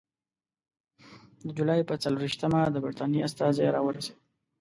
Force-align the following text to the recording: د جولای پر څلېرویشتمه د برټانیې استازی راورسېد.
د 1.45 1.47
جولای 1.57 1.81
پر 1.87 1.95
څلېرویشتمه 2.03 2.61
د 2.69 2.75
برټانیې 2.83 3.25
استازی 3.27 3.65
راورسېد. 3.75 4.17